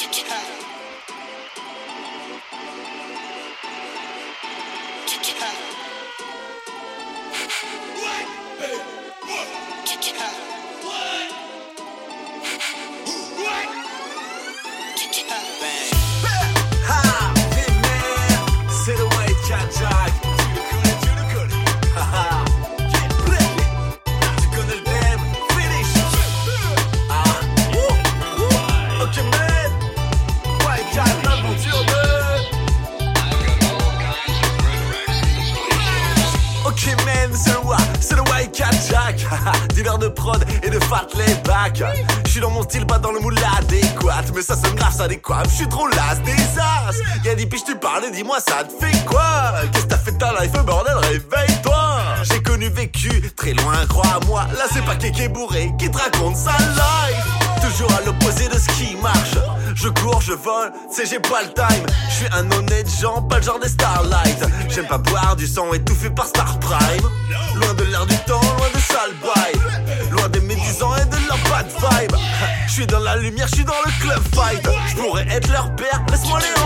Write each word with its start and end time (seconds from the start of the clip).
Yeah. 0.00 0.67
dealer 39.74 39.98
de 39.98 40.08
prod 40.08 40.44
et 40.62 40.70
de 40.70 40.78
fat 40.80 41.06
back. 41.44 41.82
Je 42.24 42.30
suis 42.30 42.40
dans 42.40 42.50
mon 42.50 42.62
style, 42.62 42.86
pas 42.86 42.98
dans 42.98 43.12
le 43.12 43.20
moule 43.20 43.36
adéquat. 43.58 44.24
Mais 44.34 44.42
ça 44.42 44.56
sonne 44.56 44.74
grave, 44.74 44.94
ça 44.94 45.08
décoiffe. 45.08 45.50
Je 45.50 45.56
suis 45.56 45.68
trop 45.68 45.86
las 45.88 46.20
des 46.24 46.32
as. 46.32 46.94
Y'a 47.24 47.34
des 47.34 47.46
piches, 47.46 47.64
tu 47.64 47.76
parles 47.76 48.04
et 48.04 48.10
dis-moi, 48.10 48.38
ça 48.40 48.64
te 48.64 48.84
fait 48.84 49.04
quoi? 49.04 49.54
Qu'est-ce 49.72 49.84
que 49.84 49.90
t'as 49.90 49.98
fait 49.98 50.12
de 50.12 50.18
ta 50.18 50.32
life, 50.40 50.52
bordel, 50.64 50.96
réveille-toi. 50.96 51.98
J'ai 52.30 52.42
connu, 52.42 52.68
vécu, 52.68 53.30
très 53.36 53.52
loin, 53.52 53.86
crois-moi. 53.88 54.46
Là, 54.56 54.64
c'est 54.72 54.84
pas 54.84 54.96
Kéké 54.96 55.28
bourré 55.28 55.70
qui 55.78 55.90
te 55.90 55.96
raconte 55.96 56.36
sa 56.36 56.56
life. 56.58 57.24
Toujours 57.62 57.90
à 57.92 58.04
l'opposé 58.04 58.48
de 58.48 58.58
ce 58.58 58.68
qui 58.68 58.96
marche. 58.96 59.36
Je 59.74 59.88
cours, 59.88 60.20
je 60.20 60.32
vole, 60.32 60.72
c'est 60.90 61.06
j'ai 61.06 61.20
pas 61.20 61.42
le 61.42 61.52
time. 61.52 61.86
Je 62.08 62.14
suis 62.14 62.26
un 62.32 62.50
honnête 62.50 62.88
gens, 63.00 63.22
pas 63.22 63.38
le 63.38 63.42
genre 63.42 63.60
des 63.60 63.68
starlights. 63.68 64.44
J'aime 64.68 64.86
pas 64.86 64.98
boire 64.98 65.36
du 65.36 65.46
sang 65.46 65.72
étouffé 65.72 66.10
par 66.10 66.26
Star 66.26 66.58
Prime. 66.58 67.08
Loin 67.54 67.74
de 67.74 67.84
l'air 67.84 68.06
du 68.06 68.16
Loin 70.10 70.28
des 70.28 70.40
médisants 70.40 70.96
et 70.96 71.04
de 71.04 71.28
leur 71.28 71.38
bad 71.48 71.66
vibe. 71.68 72.16
Je 72.66 72.72
suis 72.72 72.86
dans 72.86 72.98
la 72.98 73.16
lumière, 73.16 73.46
je 73.46 73.54
suis 73.54 73.64
dans 73.64 73.80
le 73.84 73.92
club 74.02 74.20
fight. 74.34 74.68
Je 74.88 74.96
pourrais 74.96 75.26
être 75.28 75.48
leur 75.52 75.72
père, 75.76 76.02
laisse-moi 76.10 76.40
les 76.40 76.60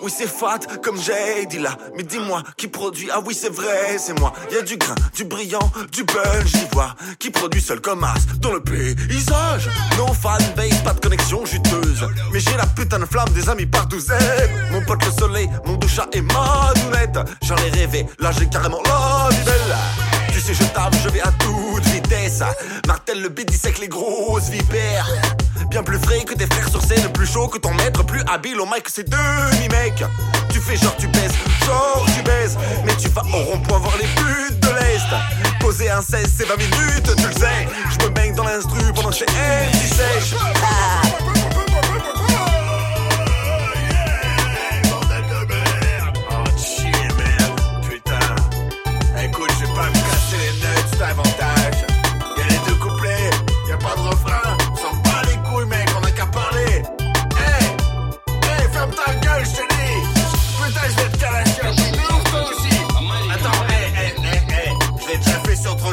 oui 0.00 0.12
c'est 0.16 0.26
fat 0.26 0.60
comme 0.82 1.00
j'ai 1.00 1.46
dit 1.46 1.58
là. 1.58 1.76
Mais 1.96 2.02
dis-moi 2.02 2.42
qui 2.56 2.68
produit, 2.68 3.08
ah 3.12 3.20
oui 3.24 3.34
c'est 3.34 3.52
vrai, 3.52 3.96
c'est 3.98 4.18
moi. 4.18 4.32
Y 4.50 4.56
a 4.56 4.62
du 4.62 4.76
grain, 4.76 4.94
du 5.14 5.24
brillant, 5.24 5.70
du 5.92 6.04
punch, 6.04 6.46
j'y 6.46 6.66
vois. 6.72 6.94
Qui 7.18 7.30
produit 7.30 7.60
seul 7.60 7.80
comme 7.80 8.04
as 8.04 8.14
dans 8.40 8.52
le 8.52 8.60
paysage? 8.60 9.68
No 9.96 10.06
fanbase, 10.12 10.82
pas 10.84 10.94
de 10.94 11.00
connexion 11.00 11.44
juteuse. 11.44 12.08
Mais 12.32 12.40
j'ai 12.40 12.56
la 12.56 12.66
putain 12.66 12.98
de 12.98 13.06
flamme 13.06 13.30
des 13.30 13.48
amis 13.48 13.66
par 13.66 13.86
douzaine. 13.86 14.50
Mon 14.70 14.84
pote 14.84 15.04
le 15.04 15.12
soleil, 15.12 15.48
mon 15.66 15.76
doucha 15.76 16.06
et 16.12 16.22
ma 16.22 16.72
doulette. 16.76 17.18
J'en 17.42 17.56
ai 17.56 17.70
rêvé, 17.70 18.06
là 18.18 18.30
j'ai 18.38 18.46
carrément 18.48 18.82
la 18.84 19.28
vie 19.30 19.44
belle. 19.44 19.76
Tu 20.32 20.40
sais, 20.40 20.54
je 20.54 20.64
tape, 20.72 20.94
je 21.04 21.10
vais 21.10 21.20
à 21.20 21.30
vitesse. 21.30 21.91
Martel 22.86 23.22
le 23.22 23.28
B 23.28 23.40
dissèque 23.40 23.78
les 23.78 23.88
grosses 23.88 24.48
vipères. 24.48 25.06
Bien 25.70 25.82
plus 25.82 25.98
frais 25.98 26.24
que 26.24 26.34
tes 26.34 26.46
frères 26.46 26.68
sur 26.68 26.82
scène, 26.82 27.10
plus 27.12 27.26
chaud 27.26 27.48
que 27.48 27.58
ton 27.58 27.72
maître, 27.74 28.04
plus 28.04 28.22
habile 28.30 28.60
au 28.60 28.66
mic 28.66 28.82
que 28.82 28.90
ces 28.90 29.04
demi-mecs. 29.04 30.04
Tu 30.50 30.60
fais 30.60 30.76
genre 30.76 30.94
tu 30.96 31.06
baises, 31.08 31.32
genre 31.64 32.04
tu 32.14 32.22
baises, 32.22 32.58
mais 32.84 32.94
tu 32.96 33.08
vas 33.08 33.22
au 33.22 33.42
rond-point 33.44 33.78
voir 33.78 33.96
les 33.98 34.06
putes 34.06 34.60
de 34.60 34.68
l'Est. 34.68 35.58
Poser 35.60 35.90
un 35.90 36.02
16, 36.02 36.30
c'est 36.36 36.46
20 36.46 36.56
minutes, 36.56 37.16
tu 37.16 37.26
le 37.26 37.32
sais. 37.32 37.68
Je 37.90 38.04
me 38.04 38.10
baigne 38.10 38.34
dans 38.34 38.44
l'instru 38.44 38.92
pendant 38.94 39.10
que 39.10 39.16